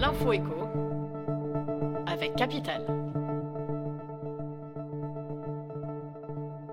L'info 0.00 0.32
écho 0.32 0.68
avec 2.06 2.36
Capital. 2.36 2.86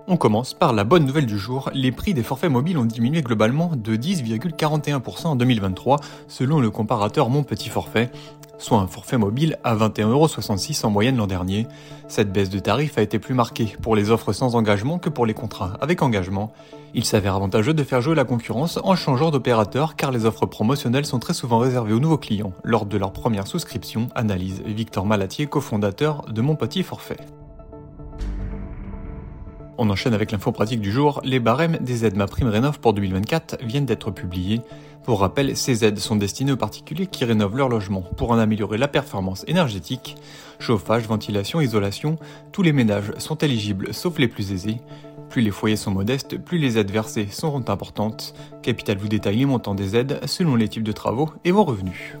On 0.06 0.16
commence 0.16 0.54
par 0.54 0.72
la 0.72 0.84
bonne 0.84 1.04
nouvelle 1.04 1.26
du 1.26 1.36
jour. 1.36 1.68
Les 1.74 1.90
prix 1.90 2.14
des 2.14 2.22
forfaits 2.22 2.50
mobiles 2.50 2.78
ont 2.78 2.84
diminué 2.84 3.22
globalement 3.22 3.72
de 3.74 3.96
10,41% 3.96 5.26
en 5.26 5.34
2023 5.34 5.98
selon 6.28 6.60
le 6.60 6.70
comparateur 6.70 7.28
Mon 7.28 7.42
Petit 7.42 7.68
Forfait, 7.68 8.12
soit 8.58 8.78
un 8.78 8.86
forfait 8.86 9.18
mobile 9.18 9.58
à 9.64 9.74
21,66€ 9.74 10.84
en 10.84 10.90
moyenne 10.90 11.16
l'an 11.16 11.26
dernier. 11.26 11.66
Cette 12.08 12.32
baisse 12.32 12.50
de 12.50 12.58
tarif 12.58 12.98
a 12.98 13.02
été 13.02 13.18
plus 13.18 13.34
marquée 13.34 13.76
pour 13.82 13.96
les 13.96 14.10
offres 14.10 14.32
sans 14.32 14.54
engagement 14.54 14.98
que 14.98 15.08
pour 15.08 15.26
les 15.26 15.34
contrats 15.34 15.74
avec 15.80 16.02
engagement. 16.02 16.52
Il 16.94 17.04
s'avère 17.04 17.34
avantageux 17.34 17.74
de 17.74 17.84
faire 17.84 18.00
jouer 18.00 18.14
la 18.14 18.24
concurrence 18.24 18.78
en 18.82 18.96
changeant 18.96 19.30
d'opérateur 19.30 19.96
car 19.96 20.10
les 20.10 20.24
offres 20.24 20.46
promotionnelles 20.46 21.06
sont 21.06 21.18
très 21.18 21.34
souvent 21.34 21.58
réservées 21.58 21.92
aux 21.92 22.00
nouveaux 22.00 22.18
clients 22.18 22.52
lors 22.64 22.86
de 22.86 22.96
leur 22.96 23.12
première 23.12 23.46
souscription, 23.46 24.08
analyse 24.14 24.62
Victor 24.64 25.06
Malatier, 25.06 25.46
cofondateur 25.46 26.24
de 26.26 26.40
Mon 26.40 26.56
Petit 26.56 26.82
Forfait. 26.82 27.18
On 29.78 29.90
enchaîne 29.90 30.14
avec 30.14 30.32
l'info 30.32 30.52
pratique 30.52 30.80
du 30.80 30.90
jour. 30.90 31.20
Les 31.22 31.38
barèmes 31.38 31.76
des 31.80 32.06
aides 32.06 32.16
MaPrimeRénov 32.16 32.80
pour 32.80 32.94
2024 32.94 33.58
viennent 33.62 33.84
d'être 33.84 34.10
publiés. 34.10 34.62
Pour 35.04 35.20
rappel, 35.20 35.56
ces 35.56 35.84
aides 35.84 35.98
sont 35.98 36.16
destinées 36.16 36.52
aux 36.52 36.56
particuliers 36.56 37.06
qui 37.06 37.24
rénovent 37.24 37.56
leur 37.56 37.68
logement 37.68 38.02
pour 38.16 38.30
en 38.30 38.38
améliorer 38.38 38.78
la 38.78 38.88
performance 38.88 39.44
énergétique. 39.46 40.16
Chauffage, 40.58 41.06
ventilation, 41.06 41.60
isolation, 41.60 42.16
tous 42.52 42.62
les 42.62 42.72
ménages 42.72 43.12
sont 43.18 43.36
éligibles 43.36 43.92
sauf 43.92 44.18
les 44.18 44.28
plus 44.28 44.52
aisés. 44.52 44.78
Plus 45.28 45.42
les 45.42 45.50
foyers 45.50 45.76
sont 45.76 45.90
modestes, 45.90 46.38
plus 46.38 46.58
les 46.58 46.78
aides 46.78 46.90
versées 46.90 47.28
seront 47.30 47.64
importantes. 47.68 48.34
Capital 48.62 48.96
vous 48.96 49.08
détaille 49.08 49.38
les 49.38 49.44
montants 49.44 49.74
des 49.74 49.94
aides 49.94 50.20
selon 50.24 50.56
les 50.56 50.68
types 50.68 50.82
de 50.82 50.92
travaux 50.92 51.30
et 51.44 51.50
vos 51.50 51.64
revenus. 51.64 52.16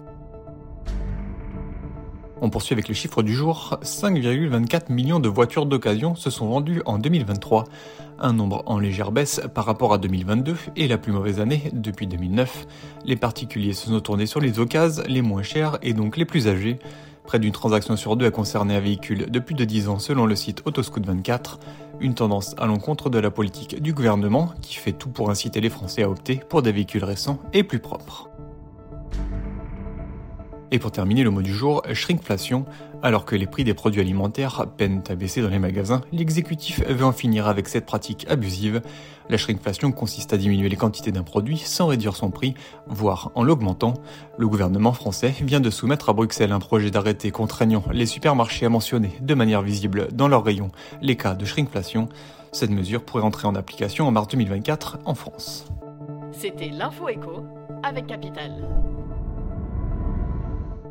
On 2.40 2.50
poursuit 2.50 2.74
avec 2.74 2.88
les 2.88 2.94
chiffres 2.94 3.22
du 3.22 3.34
jour. 3.34 3.78
5,24 3.82 4.92
millions 4.92 5.20
de 5.20 5.28
voitures 5.28 5.64
d'occasion 5.64 6.14
se 6.14 6.28
sont 6.28 6.48
vendues 6.48 6.82
en 6.84 6.98
2023, 6.98 7.64
un 8.18 8.32
nombre 8.34 8.62
en 8.66 8.78
légère 8.78 9.10
baisse 9.10 9.40
par 9.54 9.64
rapport 9.64 9.94
à 9.94 9.98
2022 9.98 10.54
et 10.76 10.86
la 10.86 10.98
plus 10.98 11.12
mauvaise 11.12 11.40
année 11.40 11.70
depuis 11.72 12.06
2009. 12.06 12.66
Les 13.06 13.16
particuliers 13.16 13.72
se 13.72 13.86
sont 13.86 14.00
tournés 14.00 14.26
sur 14.26 14.40
les 14.40 14.58
occasions 14.58 15.02
les 15.08 15.22
moins 15.22 15.42
chères 15.42 15.78
et 15.82 15.94
donc 15.94 16.18
les 16.18 16.26
plus 16.26 16.46
âgés. 16.46 16.78
Près 17.24 17.38
d'une 17.38 17.52
transaction 17.52 17.96
sur 17.96 18.16
deux 18.16 18.26
a 18.26 18.30
concerné 18.30 18.76
un 18.76 18.80
véhicule 18.80 19.30
de 19.30 19.38
plus 19.40 19.54
de 19.54 19.64
10 19.64 19.88
ans 19.88 19.98
selon 19.98 20.26
le 20.26 20.36
site 20.36 20.62
Autoscoot24, 20.64 21.58
une 22.00 22.14
tendance 22.14 22.54
à 22.58 22.66
l'encontre 22.66 23.10
de 23.10 23.18
la 23.18 23.30
politique 23.30 23.82
du 23.82 23.94
gouvernement 23.94 24.52
qui 24.60 24.74
fait 24.74 24.92
tout 24.92 25.08
pour 25.08 25.30
inciter 25.30 25.60
les 25.60 25.70
Français 25.70 26.02
à 26.02 26.10
opter 26.10 26.40
pour 26.48 26.62
des 26.62 26.70
véhicules 26.70 27.04
récents 27.04 27.40
et 27.52 27.64
plus 27.64 27.80
propres. 27.80 28.28
Et 30.72 30.78
pour 30.80 30.90
terminer 30.90 31.22
le 31.22 31.30
mot 31.30 31.42
du 31.42 31.54
jour, 31.54 31.82
shrinkflation. 31.92 32.64
Alors 33.02 33.24
que 33.24 33.36
les 33.36 33.46
prix 33.46 33.62
des 33.62 33.74
produits 33.74 34.00
alimentaires 34.00 34.66
peinent 34.76 35.04
à 35.08 35.14
baisser 35.14 35.40
dans 35.40 35.48
les 35.48 35.60
magasins, 35.60 36.00
l'exécutif 36.12 36.82
veut 36.88 37.04
en 37.04 37.12
finir 37.12 37.46
avec 37.46 37.68
cette 37.68 37.86
pratique 37.86 38.26
abusive. 38.28 38.82
La 39.28 39.36
shrinkflation 39.36 39.92
consiste 39.92 40.32
à 40.32 40.36
diminuer 40.36 40.68
les 40.68 40.76
quantités 40.76 41.12
d'un 41.12 41.22
produit 41.22 41.58
sans 41.58 41.86
réduire 41.86 42.16
son 42.16 42.30
prix, 42.30 42.54
voire 42.88 43.30
en 43.34 43.44
l'augmentant. 43.44 43.94
Le 44.38 44.48
gouvernement 44.48 44.92
français 44.92 45.34
vient 45.40 45.60
de 45.60 45.70
soumettre 45.70 46.08
à 46.08 46.12
Bruxelles 46.14 46.52
un 46.52 46.58
projet 46.58 46.90
d'arrêté 46.90 47.30
contraignant 47.30 47.84
les 47.92 48.06
supermarchés 48.06 48.66
à 48.66 48.68
mentionner 48.68 49.12
de 49.20 49.34
manière 49.34 49.62
visible 49.62 50.08
dans 50.12 50.26
leurs 50.26 50.44
rayons 50.44 50.70
les 51.00 51.16
cas 51.16 51.34
de 51.34 51.44
shrinkflation. 51.44 52.08
Cette 52.50 52.70
mesure 52.70 53.04
pourrait 53.04 53.22
entrer 53.22 53.46
en 53.46 53.54
application 53.54 54.08
en 54.08 54.10
mars 54.10 54.28
2024 54.28 54.98
en 55.04 55.14
France. 55.14 55.66
C'était 56.32 56.70
l'info 56.70 57.08
écho 57.08 57.44
avec 57.82 58.06
Capital. 58.06 58.52